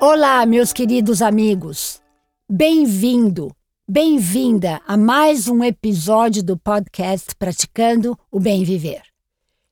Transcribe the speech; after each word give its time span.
Olá, 0.00 0.46
meus 0.46 0.72
queridos 0.72 1.20
amigos. 1.20 2.00
Bem-vindo, 2.48 3.50
bem-vinda 3.86 4.80
a 4.86 4.96
mais 4.96 5.48
um 5.48 5.64
episódio 5.64 6.40
do 6.40 6.56
podcast 6.56 7.34
Praticando 7.36 8.16
o 8.30 8.38
Bem 8.38 8.62
Viver. 8.62 9.02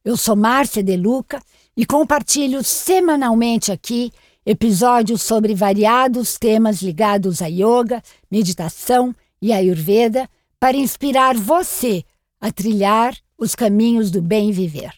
Eu 0.05 0.17
sou 0.17 0.35
Márcia 0.35 0.83
De 0.83 0.97
Luca 0.97 1.41
e 1.77 1.87
compartilho 1.87 2.65
semanalmente 2.65 3.71
aqui 3.71 4.11
episódios 4.45 5.23
sobre 5.23 5.55
variados 5.55 6.37
temas 6.37 6.83
ligados 6.83 7.41
a 7.41 7.47
yoga, 7.47 8.03
meditação 8.29 9.15
e 9.41 9.53
ayurveda 9.53 10.29
para 10.59 10.77
inspirar 10.77 11.37
você 11.37 12.03
a 12.41 12.51
trilhar 12.51 13.17
os 13.39 13.55
caminhos 13.55 14.11
do 14.11 14.21
bem 14.21 14.51
viver. 14.51 14.91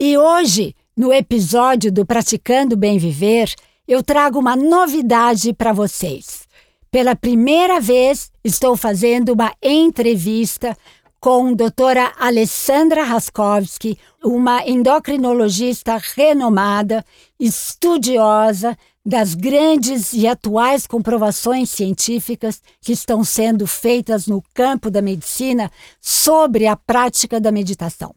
E 0.00 0.18
hoje, 0.18 0.74
no 0.96 1.12
episódio 1.12 1.92
do 1.92 2.04
Praticando 2.04 2.76
Bem 2.76 2.98
Viver, 2.98 3.54
eu 3.86 4.02
trago 4.02 4.38
uma 4.38 4.56
novidade 4.56 5.52
para 5.52 5.72
vocês. 5.72 6.46
Pela 6.90 7.14
primeira 7.14 7.80
vez, 7.80 8.30
estou 8.42 8.76
fazendo 8.76 9.32
uma 9.32 9.52
entrevista 9.62 10.76
com 11.20 11.48
a 11.48 11.54
doutora 11.54 12.12
Alessandra 12.18 13.02
Raskowski, 13.02 13.98
uma 14.24 14.66
endocrinologista 14.66 16.00
renomada, 16.14 17.04
estudiosa 17.38 18.76
das 19.04 19.34
grandes 19.34 20.12
e 20.12 20.26
atuais 20.26 20.86
comprovações 20.86 21.70
científicas 21.70 22.60
que 22.80 22.92
estão 22.92 23.22
sendo 23.22 23.66
feitas 23.66 24.26
no 24.26 24.42
campo 24.52 24.90
da 24.90 25.00
medicina 25.00 25.70
sobre 26.00 26.66
a 26.66 26.76
prática 26.76 27.40
da 27.40 27.52
meditação. 27.52 28.14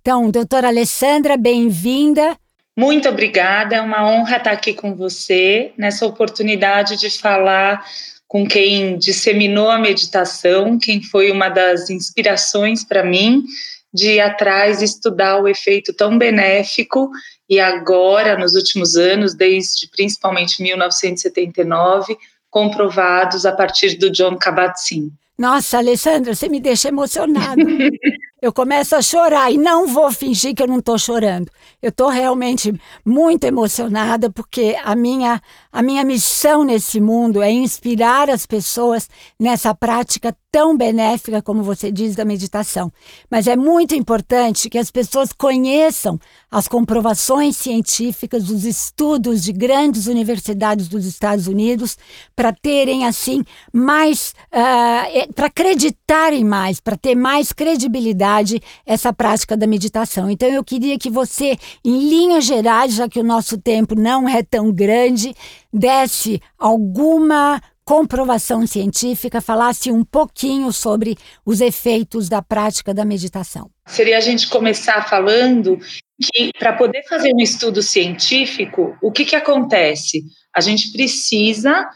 Então, 0.00 0.30
doutora 0.30 0.68
Alessandra, 0.68 1.36
bem-vinda. 1.36 2.38
Muito 2.80 3.10
obrigada, 3.10 3.76
é 3.76 3.80
uma 3.82 4.10
honra 4.10 4.38
estar 4.38 4.52
aqui 4.52 4.72
com 4.72 4.94
você 4.94 5.70
nessa 5.76 6.06
oportunidade 6.06 6.96
de 6.96 7.10
falar 7.10 7.84
com 8.26 8.48
quem 8.48 8.96
disseminou 8.96 9.70
a 9.70 9.78
meditação, 9.78 10.78
quem 10.78 11.02
foi 11.02 11.30
uma 11.30 11.50
das 11.50 11.90
inspirações 11.90 12.82
para 12.82 13.04
mim 13.04 13.44
de 13.92 14.12
ir 14.12 14.20
atrás 14.20 14.80
estudar 14.80 15.42
o 15.42 15.46
efeito 15.46 15.92
tão 15.92 16.16
benéfico 16.16 17.10
e 17.46 17.60
agora, 17.60 18.38
nos 18.38 18.54
últimos 18.54 18.96
anos, 18.96 19.34
desde 19.34 19.86
principalmente 19.86 20.62
1979, 20.62 22.16
comprovados 22.48 23.44
a 23.44 23.52
partir 23.52 23.98
do 23.98 24.10
John 24.10 24.38
Kabat-Zinn. 24.38 25.10
Nossa, 25.38 25.76
Alessandra, 25.76 26.34
você 26.34 26.48
me 26.48 26.60
deixa 26.60 26.88
emocionada. 26.88 27.60
eu 28.40 28.52
começo 28.52 28.96
a 28.96 29.02
chorar 29.02 29.50
e 29.52 29.58
não 29.58 29.86
vou 29.86 30.10
fingir 30.10 30.54
que 30.54 30.62
eu 30.62 30.66
não 30.66 30.78
estou 30.78 30.98
chorando. 30.98 31.50
Eu 31.82 31.90
estou 31.90 32.08
realmente 32.08 32.72
muito 33.04 33.44
emocionada 33.44 34.30
porque 34.30 34.76
a 34.82 34.94
minha, 34.96 35.42
a 35.70 35.82
minha 35.82 36.04
missão 36.04 36.64
nesse 36.64 37.00
mundo 37.00 37.42
é 37.42 37.50
inspirar 37.50 38.30
as 38.30 38.46
pessoas 38.46 39.08
nessa 39.38 39.74
prática 39.74 40.34
tão 40.50 40.76
benéfica, 40.76 41.40
como 41.40 41.62
você 41.62 41.92
diz, 41.92 42.16
da 42.16 42.24
meditação. 42.24 42.92
Mas 43.30 43.46
é 43.46 43.56
muito 43.56 43.94
importante 43.94 44.68
que 44.68 44.78
as 44.78 44.90
pessoas 44.90 45.32
conheçam 45.32 46.18
as 46.50 46.66
comprovações 46.66 47.56
científicas, 47.56 48.50
os 48.50 48.64
estudos 48.64 49.42
de 49.42 49.52
grandes 49.52 50.06
universidades 50.06 50.88
dos 50.88 51.06
Estados 51.06 51.46
Unidos, 51.46 51.96
para 52.34 52.52
terem, 52.52 53.06
assim, 53.06 53.44
mais. 53.72 54.34
Uh, 54.52 55.32
para 55.34 55.46
acreditarem 55.46 56.44
mais, 56.44 56.80
para 56.80 56.96
ter 56.96 57.14
mais 57.14 57.52
credibilidade 57.52 58.60
essa 58.84 59.12
prática 59.12 59.56
da 59.56 59.66
meditação. 59.66 60.30
Então, 60.30 60.48
eu 60.48 60.64
queria 60.64 60.98
que 60.98 61.10
você, 61.10 61.56
em 61.84 62.08
linhas 62.08 62.44
gerais, 62.44 62.94
já 62.94 63.08
que 63.08 63.20
o 63.20 63.24
nosso 63.24 63.58
tempo 63.58 63.94
não 63.94 64.28
é 64.28 64.42
tão 64.42 64.72
grande, 64.72 65.34
desse 65.72 66.42
alguma 66.58 67.62
comprovação 67.90 68.64
científica, 68.68 69.40
falasse 69.40 69.90
um 69.90 70.04
pouquinho 70.04 70.72
sobre 70.72 71.16
os 71.44 71.60
efeitos 71.60 72.28
da 72.28 72.40
prática 72.40 72.94
da 72.94 73.04
meditação. 73.04 73.68
Seria 73.84 74.16
a 74.16 74.20
gente 74.20 74.48
começar 74.48 75.08
falando 75.08 75.76
que 76.22 76.52
para 76.56 76.72
poder 76.74 77.02
fazer 77.08 77.34
um 77.34 77.40
estudo 77.40 77.82
científico, 77.82 78.96
o 79.02 79.10
que, 79.10 79.24
que 79.24 79.34
acontece? 79.34 80.22
A 80.54 80.60
gente 80.60 80.92
precisa 80.92 81.90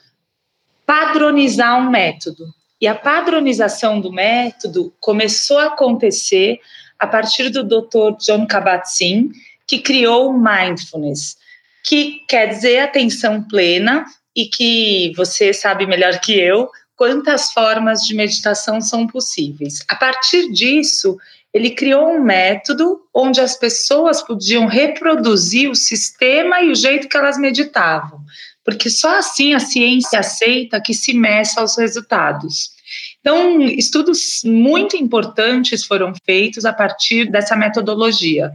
padronizar 0.84 1.80
um 1.80 1.88
método. 1.88 2.44
E 2.80 2.88
a 2.88 2.94
padronização 2.96 4.00
do 4.00 4.12
método 4.12 4.92
começou 4.98 5.58
a 5.58 5.66
acontecer 5.66 6.58
a 6.98 7.06
partir 7.06 7.50
do 7.50 7.62
Dr. 7.62 8.16
John 8.18 8.48
Kabat-Zinn, 8.48 9.30
que 9.64 9.78
criou 9.78 10.30
o 10.30 10.36
mindfulness, 10.36 11.36
que 11.84 12.18
quer 12.26 12.48
dizer 12.48 12.80
atenção 12.80 13.44
plena 13.44 14.04
e 14.34 14.46
que 14.46 15.12
você 15.16 15.52
sabe 15.52 15.86
melhor 15.86 16.18
que 16.20 16.38
eu 16.38 16.68
quantas 16.96 17.52
formas 17.52 18.02
de 18.02 18.14
meditação 18.14 18.80
são 18.80 19.06
possíveis. 19.06 19.84
A 19.88 19.96
partir 19.96 20.50
disso, 20.52 21.16
ele 21.52 21.70
criou 21.70 22.08
um 22.08 22.22
método 22.22 23.00
onde 23.12 23.40
as 23.40 23.56
pessoas 23.56 24.22
podiam 24.22 24.66
reproduzir 24.66 25.70
o 25.70 25.74
sistema 25.74 26.60
e 26.60 26.70
o 26.70 26.74
jeito 26.74 27.08
que 27.08 27.16
elas 27.16 27.38
meditavam, 27.38 28.20
porque 28.64 28.90
só 28.90 29.18
assim 29.18 29.54
a 29.54 29.60
ciência 29.60 30.18
aceita 30.18 30.80
que 30.80 30.94
se 30.94 31.14
meça 31.14 31.62
os 31.62 31.76
resultados. 31.76 32.74
Então, 33.20 33.60
estudos 33.62 34.42
muito 34.44 34.96
importantes 34.96 35.84
foram 35.84 36.12
feitos 36.26 36.64
a 36.64 36.72
partir 36.72 37.30
dessa 37.30 37.56
metodologia. 37.56 38.52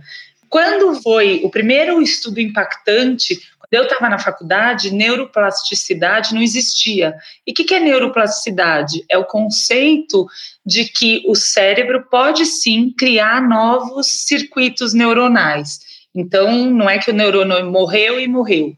Quando 0.49 1.01
foi 1.01 1.41
o 1.43 1.49
primeiro 1.49 2.01
estudo 2.01 2.39
impactante 2.39 3.39
eu 3.71 3.83
estava 3.83 4.09
na 4.09 4.17
faculdade, 4.17 4.93
neuroplasticidade 4.93 6.33
não 6.33 6.41
existia. 6.41 7.15
E 7.45 7.51
o 7.51 7.53
que, 7.53 7.63
que 7.63 7.75
é 7.75 7.79
neuroplasticidade? 7.79 9.05
É 9.09 9.17
o 9.17 9.25
conceito 9.25 10.25
de 10.65 10.85
que 10.85 11.23
o 11.27 11.35
cérebro 11.35 12.07
pode 12.09 12.45
sim 12.45 12.91
criar 12.97 13.47
novos 13.47 14.25
circuitos 14.25 14.93
neuronais. 14.93 15.79
Então, 16.15 16.65
não 16.65 16.89
é 16.89 16.97
que 16.97 17.11
o 17.11 17.13
neurônio 17.13 17.71
morreu 17.71 18.19
e 18.19 18.27
morreu. 18.27 18.75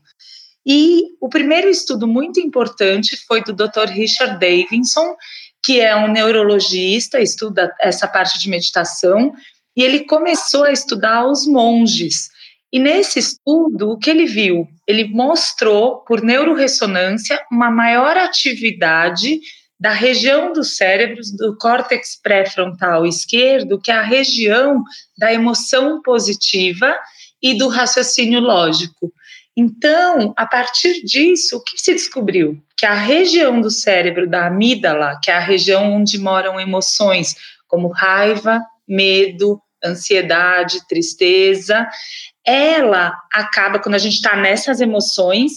E 0.65 1.03
o 1.19 1.29
primeiro 1.29 1.69
estudo 1.69 2.07
muito 2.07 2.39
importante 2.39 3.17
foi 3.25 3.41
do 3.43 3.53
Dr. 3.53 3.87
Richard 3.87 4.33
Davidson, 4.39 5.15
que 5.63 5.79
é 5.79 5.95
um 5.95 6.11
neurologista, 6.11 7.19
estuda 7.19 7.73
essa 7.79 8.07
parte 8.07 8.39
de 8.39 8.49
meditação, 8.49 9.33
e 9.75 9.83
ele 9.83 10.01
começou 10.01 10.63
a 10.63 10.71
estudar 10.71 11.25
os 11.25 11.47
monges. 11.47 12.29
E 12.71 12.79
nesse 12.79 13.19
estudo, 13.19 13.91
o 13.91 13.97
que 13.97 14.09
ele 14.09 14.25
viu? 14.25 14.67
Ele 14.87 15.05
mostrou, 15.05 15.97
por 16.05 16.21
neuroressonância, 16.21 17.41
uma 17.51 17.69
maior 17.69 18.15
atividade 18.15 19.39
da 19.79 19.91
região 19.91 20.53
dos 20.53 20.77
cérebros 20.77 21.35
do 21.35 21.57
córtex 21.57 22.19
pré-frontal 22.21 23.05
esquerdo, 23.05 23.81
que 23.81 23.91
é 23.91 23.95
a 23.95 24.03
região 24.03 24.83
da 25.17 25.33
emoção 25.33 26.01
positiva 26.01 26.95
e 27.41 27.57
do 27.57 27.67
raciocínio 27.67 28.39
lógico. 28.39 29.11
Então, 29.57 30.33
a 30.37 30.45
partir 30.45 31.03
disso, 31.03 31.57
o 31.57 31.63
que 31.63 31.77
se 31.77 31.93
descobriu? 31.93 32.63
Que 32.77 32.85
a 32.85 32.93
região 32.93 33.59
do 33.59 33.69
cérebro 33.69 34.29
da 34.29 34.47
amígdala, 34.47 35.19
que 35.21 35.29
é 35.29 35.33
a 35.33 35.39
região 35.39 35.91
onde 35.93 36.17
moram 36.19 36.59
emoções 36.59 37.35
como 37.67 37.89
raiva, 37.89 38.61
medo, 38.87 39.59
ansiedade, 39.83 40.87
tristeza, 40.87 41.87
ela 42.45 43.13
acaba, 43.33 43.79
quando 43.79 43.95
a 43.95 43.99
gente 43.99 44.15
está 44.15 44.35
nessas 44.35 44.81
emoções, 44.81 45.53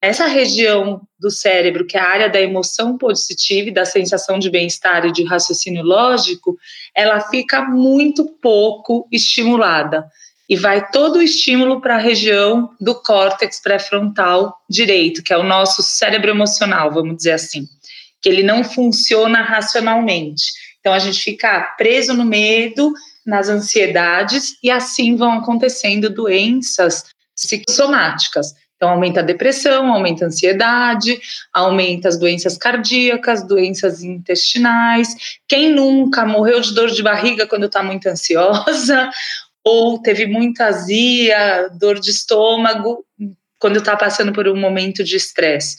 essa 0.00 0.26
região 0.26 1.00
do 1.18 1.30
cérebro, 1.30 1.86
que 1.86 1.96
é 1.96 2.00
a 2.00 2.08
área 2.08 2.28
da 2.28 2.40
emoção 2.40 2.98
positiva 2.98 3.68
e 3.68 3.74
da 3.74 3.84
sensação 3.84 4.38
de 4.38 4.50
bem-estar 4.50 5.06
e 5.06 5.12
de 5.12 5.24
raciocínio 5.24 5.82
lógico, 5.82 6.56
ela 6.94 7.20
fica 7.20 7.62
muito 7.62 8.24
pouco 8.40 9.08
estimulada. 9.10 10.06
E 10.48 10.54
vai 10.54 10.90
todo 10.90 11.16
o 11.16 11.22
estímulo 11.22 11.80
para 11.80 11.96
a 11.96 12.00
região 12.00 12.70
do 12.80 12.94
córtex 13.02 13.60
pré-frontal 13.60 14.54
direito, 14.70 15.22
que 15.22 15.32
é 15.32 15.38
o 15.38 15.42
nosso 15.42 15.82
cérebro 15.82 16.30
emocional, 16.30 16.92
vamos 16.92 17.16
dizer 17.16 17.32
assim, 17.32 17.66
que 18.22 18.28
ele 18.28 18.44
não 18.44 18.62
funciona 18.62 19.42
racionalmente. 19.42 20.52
Então 20.78 20.92
a 20.92 21.00
gente 21.00 21.18
fica 21.18 21.74
preso 21.76 22.14
no 22.14 22.24
medo, 22.24 22.92
nas 23.26 23.48
ansiedades 23.48 24.56
e 24.62 24.70
assim 24.70 25.16
vão 25.16 25.32
acontecendo 25.32 26.08
doenças 26.08 27.04
psicossomáticas. 27.34 28.54
Então, 28.76 28.90
aumenta 28.90 29.20
a 29.20 29.22
depressão, 29.22 29.92
aumenta 29.92 30.24
a 30.24 30.28
ansiedade, 30.28 31.18
aumenta 31.52 32.08
as 32.08 32.18
doenças 32.18 32.58
cardíacas, 32.58 33.46
doenças 33.46 34.02
intestinais. 34.02 35.08
Quem 35.48 35.72
nunca 35.72 36.26
morreu 36.26 36.60
de 36.60 36.74
dor 36.74 36.90
de 36.90 37.02
barriga 37.02 37.46
quando 37.46 37.66
está 37.66 37.82
muito 37.82 38.06
ansiosa, 38.06 39.10
ou 39.64 40.00
teve 40.00 40.26
muita 40.26 40.66
azia, 40.66 41.68
dor 41.72 41.98
de 41.98 42.10
estômago, 42.10 43.04
quando 43.58 43.78
está 43.78 43.96
passando 43.96 44.32
por 44.32 44.46
um 44.46 44.56
momento 44.56 45.02
de 45.02 45.16
estresse. 45.16 45.76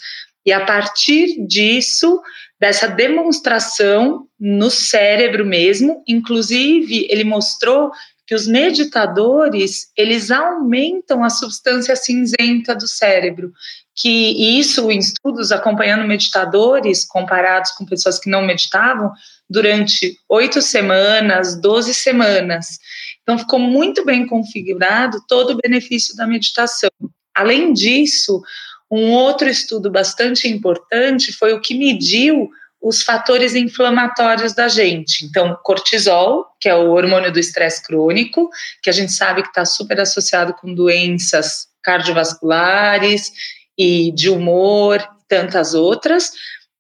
E 0.48 0.54
a 0.54 0.64
partir 0.64 1.46
disso, 1.46 2.22
dessa 2.58 2.88
demonstração 2.88 4.26
no 4.40 4.72
cérebro 4.72 5.46
mesmo, 5.46 6.02
inclusive 6.08 7.06
ele 7.10 7.26
mostrou 7.26 7.92
que 8.26 8.34
os 8.34 8.48
meditadores, 8.48 9.92
eles 9.98 10.32
aumentam 10.32 11.22
a 11.22 11.30
substância 11.30 11.98
cinzenta 11.98 12.74
do 12.74 12.88
cérebro, 12.88 13.52
que 13.94 14.58
isso 14.58 14.90
em 14.90 15.00
estudos 15.00 15.52
acompanhando 15.52 16.08
meditadores 16.08 17.04
comparados 17.04 17.72
com 17.72 17.86
pessoas 17.86 18.18
que 18.18 18.30
não 18.30 18.46
meditavam 18.46 19.12
durante 19.50 20.18
oito 20.30 20.62
semanas, 20.62 21.60
doze 21.60 21.94
semanas. 21.94 22.80
Então 23.22 23.38
ficou 23.38 23.60
muito 23.60 24.06
bem 24.06 24.26
configurado 24.26 25.18
todo 25.28 25.52
o 25.52 25.58
benefício 25.62 26.16
da 26.16 26.26
meditação. 26.26 26.90
Além 27.36 27.74
disso, 27.74 28.42
um 28.90 29.12
outro 29.12 29.50
estudo 29.50 29.92
bastante 29.92 30.48
importante 30.48 31.34
foi 31.34 31.54
o 31.54 31.62
que 31.62 31.78
mediu 31.78 32.50
os 32.82 33.02
fatores 33.02 33.56
inflamatórios 33.56 34.54
da 34.54 34.68
gente. 34.68 35.26
Então, 35.26 35.58
cortisol, 35.64 36.46
que 36.60 36.70
é 36.70 36.76
o 36.76 36.92
hormônio 36.92 37.32
do 37.32 37.40
estresse 37.40 37.84
crônico, 37.84 38.50
que 38.82 38.90
a 38.90 38.94
gente 38.94 39.12
sabe 39.12 39.42
que 39.42 39.50
está 39.50 39.66
super 39.66 40.00
associado 40.00 40.54
com 40.54 40.74
doenças 40.74 41.68
cardiovasculares 41.84 43.32
e 43.78 44.12
de 44.12 44.30
humor, 44.30 45.06
tantas 45.28 45.74
outras. 45.74 46.32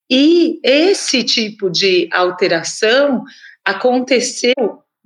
E 0.09 0.59
esse 0.63 1.23
tipo 1.23 1.69
de 1.69 2.07
alteração 2.13 3.23
aconteceu 3.65 4.53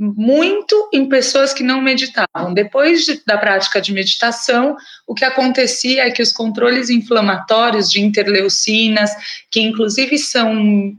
muito 0.04 0.90
em 0.92 1.08
pessoas 1.08 1.54
que 1.54 1.62
não 1.62 1.80
meditavam. 1.80 2.56
Depois 2.56 3.06
de, 3.06 3.22
da 3.24 3.38
prática 3.38 3.80
de 3.80 3.94
meditação, 3.94 4.76
o 5.06 5.14
que 5.14 5.24
acontecia 5.24 6.08
é 6.08 6.12
que 6.12 6.24
os 6.24 6.32
controles 6.32 6.90
inflamatórios 6.90 7.88
de 7.88 8.02
interleucinas, 8.02 9.12
que 9.52 9.62
inclusive 9.62 10.18
são 10.18 10.98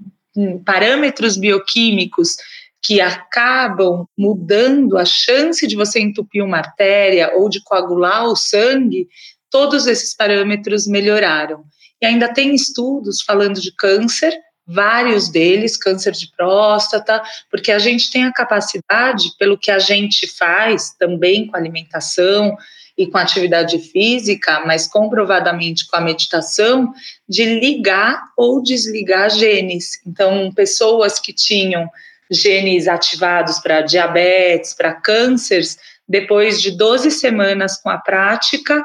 parâmetros 0.65 1.37
bioquímicos 1.37 2.37
que 2.81 3.01
acabam 3.01 4.07
mudando 4.17 4.97
a 4.97 5.05
chance 5.05 5.67
de 5.67 5.75
você 5.75 5.99
entupir 5.99 6.45
uma 6.45 6.59
artéria 6.59 7.33
ou 7.35 7.49
de 7.49 7.61
coagular 7.65 8.27
o 8.27 8.37
sangue, 8.37 9.09
todos 9.51 9.89
esses 9.89 10.15
parâmetros 10.15 10.87
melhoraram. 10.87 11.65
E 12.01 12.07
ainda 12.07 12.33
tem 12.33 12.55
estudos 12.55 13.21
falando 13.23 13.61
de 13.61 13.75
câncer, 13.75 14.33
vários 14.67 15.29
deles, 15.29 15.77
câncer 15.77 16.13
de 16.13 16.31
próstata, 16.37 17.23
porque 17.51 17.73
a 17.73 17.79
gente 17.79 18.11
tem 18.11 18.25
a 18.25 18.33
capacidade, 18.33 19.37
pelo 19.39 19.59
que 19.59 19.71
a 19.71 19.79
gente 19.79 20.27
faz 20.27 20.95
também 20.99 21.47
com 21.47 21.57
alimentação 21.57 22.57
e 22.97 23.07
com 23.07 23.19
atividade 23.19 23.79
física, 23.79 24.63
mas 24.67 24.87
comprovadamente 24.87 25.87
com 25.89 25.97
a 25.97 26.01
meditação, 26.01 26.93
de 27.29 27.45
ligar 27.45 28.23
ou 28.37 28.63
desligar 28.63 29.31
genes. 29.31 30.01
Então, 30.07 30.53
pessoas 30.53 31.19
que 31.19 31.33
tinham 31.33 31.89
genes 32.31 32.89
ativados 32.89 33.59
para 33.59 33.83
diabetes, 33.83 34.75
para 34.75 34.95
cânceres, 34.95 35.79
depois 36.09 36.61
de 36.61 36.71
12 36.71 37.11
semanas 37.11 37.81
com 37.81 37.89
a 37.89 37.99
prática, 37.99 38.83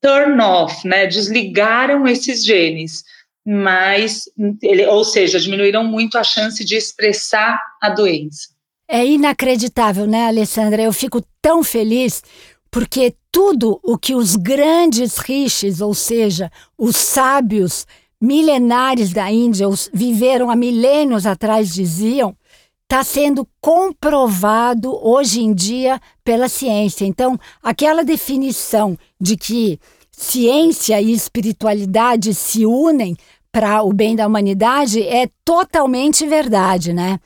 turn 0.00 0.40
off, 0.40 0.86
né? 0.86 1.06
Desligaram 1.06 2.06
esses 2.06 2.44
genes 2.44 3.04
mas, 3.44 4.24
ele, 4.62 4.86
ou 4.86 5.04
seja, 5.04 5.38
diminuíram 5.38 5.84
muito 5.84 6.16
a 6.16 6.24
chance 6.24 6.64
de 6.64 6.76
expressar 6.76 7.60
a 7.80 7.90
doença. 7.90 8.48
É 8.88 9.04
inacreditável, 9.04 10.06
né, 10.06 10.26
Alessandra? 10.26 10.82
Eu 10.82 10.92
fico 10.92 11.22
tão 11.42 11.62
feliz 11.62 12.22
porque 12.70 13.14
tudo 13.30 13.78
o 13.82 13.96
que 13.96 14.14
os 14.14 14.34
grandes 14.34 15.18
rishis, 15.18 15.80
ou 15.80 15.94
seja, 15.94 16.50
os 16.76 16.96
sábios 16.96 17.86
milenares 18.20 19.12
da 19.12 19.30
Índia, 19.30 19.68
os 19.68 19.90
viveram 19.92 20.50
há 20.50 20.56
milênios 20.56 21.26
atrás, 21.26 21.72
diziam, 21.72 22.36
está 22.82 23.04
sendo 23.04 23.46
comprovado 23.60 24.92
hoje 25.06 25.40
em 25.40 25.54
dia 25.54 26.00
pela 26.22 26.48
ciência. 26.48 27.04
Então, 27.04 27.38
aquela 27.62 28.04
definição 28.04 28.98
de 29.20 29.36
que 29.36 29.78
ciência 30.10 31.00
e 31.00 31.12
espiritualidade 31.12 32.34
se 32.34 32.64
unem 32.64 33.16
para 33.54 33.84
o 33.84 33.92
bem 33.92 34.16
da 34.16 34.26
humanidade 34.26 35.00
é 35.00 35.28
totalmente 35.44 36.26
verdade, 36.26 36.92
né? 36.92 37.20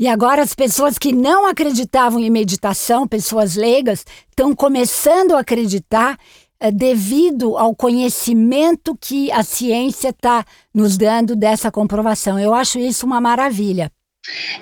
E 0.00 0.08
agora 0.08 0.42
as 0.42 0.52
pessoas 0.52 0.98
que 0.98 1.12
não 1.12 1.46
acreditavam 1.46 2.18
em 2.18 2.28
meditação, 2.28 3.06
pessoas 3.06 3.54
leigas, 3.54 4.04
estão 4.28 4.52
começando 4.52 5.36
a 5.36 5.40
acreditar 5.40 6.18
é, 6.58 6.72
devido 6.72 7.56
ao 7.56 7.72
conhecimento 7.72 8.98
que 9.00 9.30
a 9.30 9.44
ciência 9.44 10.08
está 10.08 10.44
nos 10.74 10.98
dando 10.98 11.36
dessa 11.36 11.70
comprovação. 11.70 12.36
Eu 12.36 12.52
acho 12.52 12.80
isso 12.80 13.06
uma 13.06 13.20
maravilha. 13.20 13.92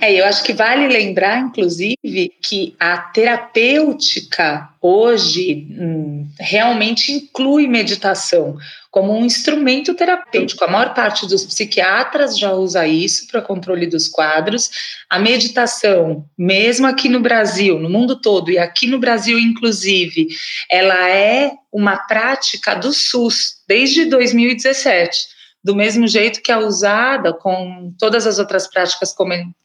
É, 0.00 0.12
eu 0.12 0.26
acho 0.26 0.44
que 0.44 0.52
vale 0.52 0.86
lembrar, 0.88 1.40
inclusive, 1.40 2.32
que 2.42 2.76
a 2.78 2.98
terapêutica 2.98 4.68
hoje 4.80 5.66
hum, 5.70 6.28
realmente 6.38 7.12
inclui 7.12 7.66
meditação 7.66 8.56
como 8.98 9.16
um 9.16 9.24
instrumento 9.24 9.94
terapêutico. 9.94 10.64
A 10.64 10.68
maior 10.68 10.92
parte 10.92 11.24
dos 11.24 11.44
psiquiatras 11.44 12.36
já 12.36 12.52
usa 12.52 12.84
isso 12.84 13.28
para 13.28 13.40
controle 13.40 13.86
dos 13.86 14.08
quadros. 14.08 14.68
A 15.08 15.20
meditação, 15.20 16.24
mesmo 16.36 16.84
aqui 16.84 17.08
no 17.08 17.20
Brasil, 17.20 17.78
no 17.78 17.88
mundo 17.88 18.20
todo 18.20 18.50
e 18.50 18.58
aqui 18.58 18.88
no 18.88 18.98
Brasil 18.98 19.38
inclusive, 19.38 20.26
ela 20.68 21.08
é 21.08 21.52
uma 21.72 21.96
prática 21.96 22.74
do 22.74 22.92
SUS 22.92 23.58
desde 23.68 24.04
2017 24.06 25.37
do 25.68 25.76
mesmo 25.76 26.08
jeito 26.08 26.40
que 26.40 26.50
é 26.50 26.56
usada 26.56 27.30
com 27.30 27.92
todas 27.98 28.26
as 28.26 28.38
outras 28.38 28.66
práticas 28.66 29.14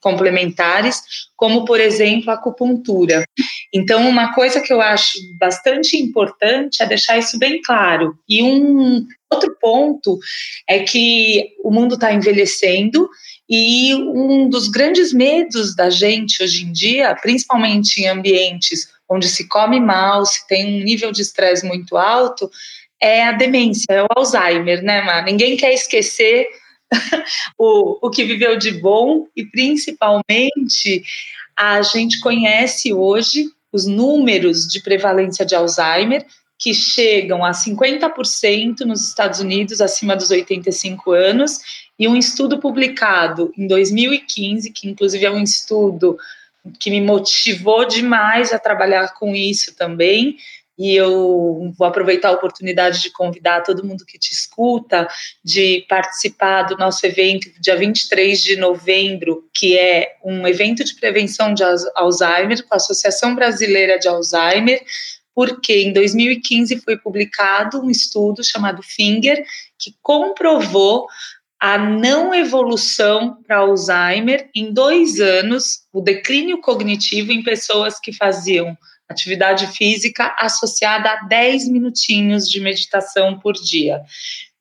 complementares, 0.01 1.01
como, 1.33 1.63
por 1.63 1.79
exemplo, 1.79 2.29
a 2.29 2.33
acupuntura. 2.33 3.23
Então, 3.73 4.05
uma 4.09 4.33
coisa 4.33 4.59
que 4.59 4.73
eu 4.73 4.81
acho 4.81 5.13
bastante 5.39 5.95
importante 5.95 6.83
é 6.83 6.85
deixar 6.85 7.17
isso 7.17 7.39
bem 7.39 7.61
claro. 7.61 8.19
E 8.27 8.43
um 8.43 9.07
outro 9.31 9.55
ponto 9.61 10.19
é 10.67 10.79
que 10.79 11.53
o 11.63 11.71
mundo 11.71 11.95
está 11.95 12.13
envelhecendo 12.13 13.09
e 13.49 13.95
um 13.95 14.49
dos 14.49 14.67
grandes 14.67 15.13
medos 15.13 15.73
da 15.73 15.89
gente 15.89 16.43
hoje 16.43 16.65
em 16.65 16.73
dia, 16.73 17.15
principalmente 17.15 18.01
em 18.01 18.09
ambientes 18.09 18.89
onde 19.09 19.29
se 19.29 19.47
come 19.47 19.79
mal, 19.79 20.25
se 20.25 20.45
tem 20.47 20.65
um 20.65 20.83
nível 20.83 21.13
de 21.13 21.21
estresse 21.21 21.65
muito 21.65 21.95
alto, 21.95 22.49
é 23.03 23.25
a 23.25 23.33
demência, 23.33 23.85
é 23.89 24.01
o 24.01 24.07
Alzheimer, 24.15 24.81
né, 24.81 25.01
Mar? 25.01 25.25
Ninguém 25.25 25.57
quer 25.57 25.73
esquecer 25.73 26.47
o, 27.59 28.07
o 28.07 28.09
que 28.09 28.23
viveu 28.23 28.57
de 28.57 28.71
bom 28.71 29.27
e, 29.35 29.43
principalmente, 29.43 31.03
a 31.53 31.81
gente 31.81 32.21
conhece 32.21 32.93
hoje 32.93 33.43
os 33.73 33.85
números 33.85 34.65
de 34.67 34.81
prevalência 34.81 35.45
de 35.45 35.53
Alzheimer, 35.53 36.25
que 36.57 36.73
chegam 36.73 37.43
a 37.43 37.51
50% 37.51 38.81
nos 38.85 39.09
Estados 39.09 39.41
Unidos 39.41 39.81
acima 39.81 40.15
dos 40.15 40.31
85 40.31 41.11
anos, 41.11 41.59
e 41.99 42.07
um 42.07 42.15
estudo 42.15 42.57
publicado 42.57 43.51
em 43.57 43.67
2015, 43.67 44.71
que 44.71 44.87
inclusive 44.87 45.25
é 45.25 45.31
um 45.31 45.43
estudo 45.43 46.17
que 46.79 46.89
me 46.89 47.01
motivou 47.01 47.85
demais 47.85 48.53
a 48.53 48.59
trabalhar 48.59 49.13
com 49.15 49.35
isso 49.35 49.75
também, 49.75 50.37
e 50.77 50.95
eu 50.95 51.71
vou 51.77 51.87
aproveitar 51.87 52.29
a 52.29 52.33
oportunidade 52.33 53.01
de 53.01 53.11
convidar 53.11 53.61
todo 53.61 53.85
mundo 53.85 54.05
que 54.05 54.17
te 54.17 54.31
escuta 54.31 55.07
de 55.43 55.85
participar 55.87 56.63
do 56.63 56.77
nosso 56.77 57.05
evento 57.05 57.49
dia 57.59 57.75
23 57.75 58.41
de 58.41 58.55
novembro, 58.55 59.47
que 59.53 59.77
é 59.77 60.15
um 60.23 60.47
evento 60.47 60.83
de 60.83 60.95
prevenção 60.95 61.53
de 61.53 61.63
Alzheimer 61.95 62.63
com 62.63 62.73
a 62.73 62.77
Associação 62.77 63.35
Brasileira 63.35 63.99
de 63.99 64.07
Alzheimer, 64.07 64.83
porque 65.35 65.81
em 65.81 65.93
2015 65.93 66.79
foi 66.81 66.97
publicado 66.97 67.79
um 67.79 67.89
estudo 67.89 68.43
chamado 68.43 68.81
Finger 68.83 69.43
que 69.77 69.95
comprovou 70.01 71.07
a 71.59 71.77
não 71.77 72.35
evolução 72.35 73.41
para 73.47 73.59
Alzheimer 73.59 74.49
em 74.53 74.73
dois 74.73 75.21
anos, 75.21 75.83
o 75.93 76.01
declínio 76.01 76.59
cognitivo 76.59 77.31
em 77.31 77.41
pessoas 77.41 77.99
que 77.99 78.11
faziam 78.11 78.77
atividade 79.13 79.67
física 79.67 80.35
associada 80.37 81.09
a 81.09 81.23
10 81.23 81.69
minutinhos 81.69 82.49
de 82.49 82.59
meditação 82.59 83.39
por 83.39 83.53
dia. 83.53 84.01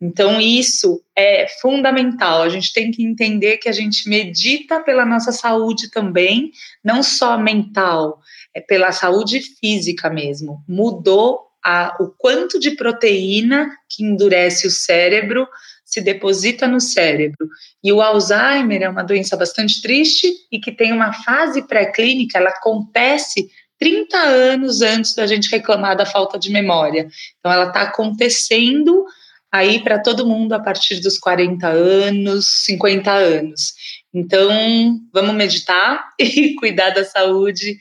Então, 0.01 0.41
isso 0.41 1.01
é 1.17 1.47
fundamental. 1.61 2.43
A 2.43 2.49
gente 2.49 2.73
tem 2.73 2.91
que 2.91 3.05
entender 3.05 3.59
que 3.59 3.69
a 3.69 3.73
gente 3.73 4.09
medita 4.09 4.81
pela 4.81 5.05
nossa 5.05 5.31
saúde 5.31 5.91
também, 5.91 6.51
não 6.83 7.03
só 7.03 7.39
mental, 7.39 8.21
é 8.53 8.61
pela 8.61 8.91
saúde 8.91 9.41
física 9.61 10.11
mesmo. 10.11 10.63
Mudou 10.69 11.47
a, 11.65 11.97
o 12.01 12.09
quanto 12.09 12.59
de 12.59 12.73
proteína 12.73 13.71
que 13.89 14.03
endurece 14.03 14.67
o 14.67 14.71
cérebro 14.71 15.47
se 15.85 16.01
deposita 16.01 16.67
no 16.67 16.81
cérebro. 16.81 17.49
E 17.85 17.93
o 17.93 18.01
Alzheimer 18.01 18.83
é 18.83 18.89
uma 18.89 19.05
doença 19.05 19.37
bastante 19.37 19.81
triste 19.83 20.27
e 20.51 20.59
que 20.59 20.73
tem 20.73 20.93
uma 20.93 21.13
fase 21.13 21.63
pré-clínica, 21.69 22.39
ela 22.39 22.51
acontece 22.51 23.51
30 23.83 24.17
anos 24.17 24.81
antes 24.81 25.12
da 25.12 25.27
gente 25.27 25.51
reclamar 25.51 25.97
da 25.97 26.07
falta 26.07 26.39
de 26.39 26.53
memória. 26.53 27.09
Então, 27.41 27.51
ela 27.51 27.67
está 27.67 27.83
acontecendo 27.83 29.05
aí 29.51 29.83
para 29.83 29.99
todo 29.99 30.25
mundo 30.25 30.53
a 30.53 30.61
partir 30.61 31.01
dos 31.01 31.19
40 31.19 31.67
anos, 31.67 32.47
50 32.65 33.11
anos. 33.11 33.75
Então, 34.15 35.01
vamos 35.12 35.35
meditar 35.35 36.11
e 36.17 36.55
cuidar 36.55 36.91
da 36.91 37.05
saúde 37.05 37.77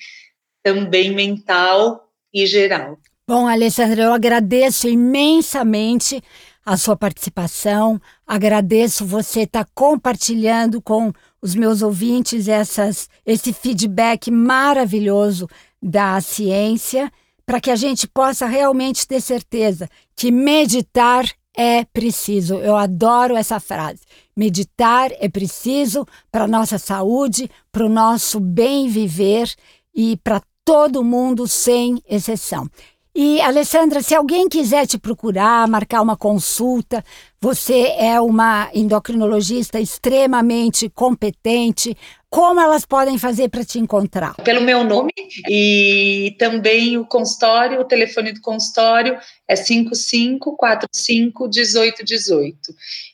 também 0.64 1.14
mental 1.14 2.10
e 2.34 2.48
geral. 2.48 2.98
Bom, 3.28 3.48
Alessandra, 3.48 4.02
eu 4.02 4.14
agradeço 4.14 4.90
imensamente 4.90 6.20
a 6.66 6.78
sua 6.78 6.96
participação, 6.96 8.02
agradeço 8.26 9.06
você 9.06 9.42
estar 9.42 9.66
tá 9.66 9.72
compartilhando 9.76 10.82
com 10.82 11.14
os 11.40 11.54
meus 11.54 11.84
ouvintes 11.84 12.48
essas, 12.48 13.08
esse 13.24 13.54
feedback 13.54 14.32
maravilhoso 14.32 15.48
da 15.82 16.20
ciência, 16.22 17.12
para 17.46 17.60
que 17.60 17.72
a 17.72 17.76
gente 17.76 18.08
possa 18.08 18.46
realmente 18.46 19.08
ter 19.08 19.20
certeza 19.20 19.90
que 20.16 20.32
meditar 20.32 21.26
é 21.56 21.84
preciso. 21.86 22.56
Eu 22.56 22.78
adoro 22.78 23.36
essa 23.36 23.60
frase. 23.60 24.02
Meditar 24.36 25.12
é 25.20 25.28
preciso 25.28 26.06
para 26.32 26.48
nossa 26.48 26.78
saúde, 26.78 27.50
para 27.72 27.86
o 27.86 27.90
nosso 27.90 28.40
bem 28.40 28.88
viver 28.88 29.54
e 29.94 30.18
para 30.18 30.42
todo 30.64 31.04
mundo 31.04 31.48
sem 31.48 32.02
exceção. 32.08 32.70
E, 33.14 33.42
Alessandra, 33.42 34.02
se 34.02 34.16
alguém 34.16 34.48
quiser 34.48 34.88
te 34.88 34.98
procurar, 34.98 35.68
marcar 35.68 36.02
uma 36.02 36.16
consulta, 36.16 37.04
você 37.42 37.96
é 37.98 38.22
uma 38.22 38.70
endocrinologista 38.72 39.80
extremamente 39.80 40.88
competente. 40.88 41.98
Como 42.30 42.62
elas 42.62 42.86
podem 42.86 43.18
fazer 43.18 43.50
para 43.50 43.66
te 43.66 43.80
encontrar? 43.80 44.36
Pelo 44.36 44.62
meu 44.62 44.84
nome 44.84 45.12
e 45.50 46.36
também 46.38 46.98
o 46.98 47.06
consultório, 47.06 47.82
o 47.82 47.86
telefone 47.86 48.32
do 48.32 48.42
consultório 48.42 49.18
é 49.48 49.56
5545 49.56 51.44
1818 51.46 52.74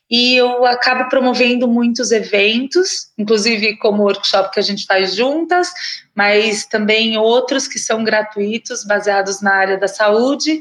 e 0.09 0.35
eu 0.35 0.65
acabo 0.65 1.09
promovendo 1.09 1.67
muitos 1.67 2.11
eventos, 2.11 3.11
inclusive 3.17 3.75
como 3.77 4.03
o 4.03 4.05
workshop 4.05 4.51
que 4.51 4.59
a 4.59 4.63
gente 4.63 4.85
faz 4.85 5.15
juntas, 5.15 5.69
mas 6.15 6.65
também 6.65 7.17
outros 7.17 7.67
que 7.67 7.77
são 7.77 8.03
gratuitos, 8.03 8.85
baseados 8.85 9.41
na 9.41 9.53
área 9.53 9.77
da 9.77 9.87
saúde. 9.87 10.59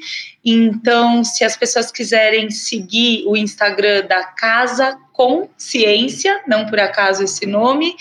Então, 0.48 1.24
se 1.24 1.42
as 1.42 1.56
pessoas 1.56 1.90
quiserem 1.90 2.52
seguir 2.52 3.24
o 3.26 3.36
Instagram 3.36 4.06
da 4.06 4.22
Casa 4.22 4.96
com 5.12 5.48
Ciência, 5.58 6.40
não 6.46 6.66
por 6.66 6.78
acaso 6.78 7.24
esse 7.24 7.44
nome, 7.46 7.96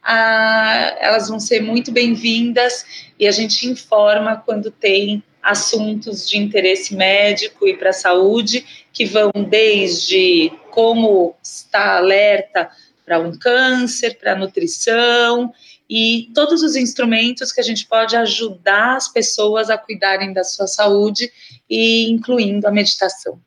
ah, 0.00 0.96
elas 1.00 1.28
vão 1.28 1.40
ser 1.40 1.60
muito 1.60 1.90
bem-vindas 1.90 2.86
e 3.18 3.26
a 3.26 3.32
gente 3.32 3.66
informa 3.66 4.36
quando 4.36 4.70
tem 4.70 5.24
assuntos 5.42 6.28
de 6.28 6.38
interesse 6.38 6.94
médico 6.94 7.66
e 7.66 7.76
para 7.76 7.90
a 7.90 7.92
saúde, 7.92 8.64
que 8.92 9.04
vão 9.04 9.32
desde 9.34 10.52
como 10.70 11.34
estar 11.42 11.96
alerta 11.96 12.70
para 13.04 13.18
um 13.18 13.36
câncer, 13.36 14.16
para 14.20 14.36
nutrição 14.36 15.52
e 15.90 16.30
todos 16.34 16.62
os 16.62 16.76
instrumentos 16.76 17.50
que 17.50 17.60
a 17.60 17.64
gente 17.64 17.86
pode 17.86 18.14
ajudar 18.14 18.96
as 18.96 19.08
pessoas 19.08 19.70
a 19.70 19.78
cuidarem 19.78 20.32
da 20.32 20.44
sua 20.44 20.66
saúde 20.66 21.32
e 21.68 22.10
incluindo 22.10 22.66
a 22.66 22.70
meditação. 22.70 23.40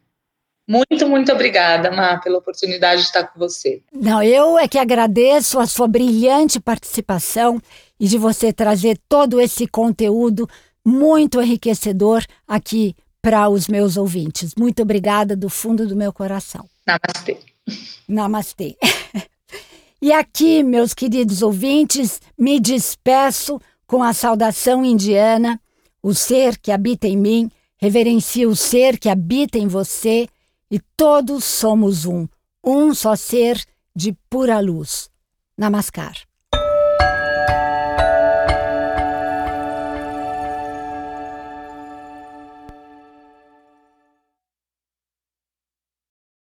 Muito, 0.67 1.07
muito 1.07 1.31
obrigada, 1.31 1.91
Má, 1.91 2.17
pela 2.19 2.37
oportunidade 2.37 3.01
de 3.01 3.07
estar 3.07 3.25
com 3.25 3.39
você. 3.39 3.81
Não, 3.91 4.23
eu 4.23 4.57
é 4.57 4.67
que 4.67 4.77
agradeço 4.77 5.59
a 5.59 5.67
sua 5.67 5.87
brilhante 5.87 6.59
participação 6.59 7.61
e 7.99 8.07
de 8.07 8.17
você 8.17 8.53
trazer 8.53 8.97
todo 9.09 9.41
esse 9.41 9.67
conteúdo 9.67 10.47
muito 10.85 11.41
enriquecedor 11.41 12.23
aqui 12.47 12.95
para 13.21 13.49
os 13.49 13.67
meus 13.67 13.97
ouvintes. 13.97 14.53
Muito 14.57 14.81
obrigada 14.81 15.35
do 15.35 15.49
fundo 15.49 15.87
do 15.87 15.95
meu 15.95 16.13
coração. 16.13 16.65
Namastê. 16.85 17.37
Namastê. 18.07 18.77
E 20.03 20.11
aqui, 20.11 20.63
meus 20.63 20.95
queridos 20.95 21.43
ouvintes, 21.43 22.19
me 22.35 22.59
despeço 22.59 23.61
com 23.85 24.01
a 24.01 24.13
saudação 24.13 24.83
indiana: 24.83 25.61
o 26.01 26.11
ser 26.15 26.57
que 26.57 26.71
habita 26.71 27.07
em 27.07 27.15
mim 27.15 27.51
reverencia 27.81 28.47
o 28.47 28.55
ser 28.55 29.00
que 29.00 29.09
habita 29.09 29.57
em 29.57 29.67
você 29.67 30.27
e 30.69 30.79
todos 30.95 31.43
somos 31.43 32.05
um, 32.05 32.27
um 32.63 32.93
só 32.93 33.15
ser 33.15 33.63
de 33.95 34.13
pura 34.29 34.59
luz. 34.59 35.09
Namaskar. 35.57 36.30